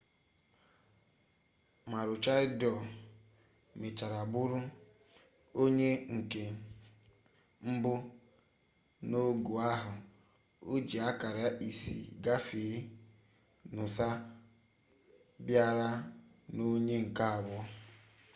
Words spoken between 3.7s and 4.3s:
mechara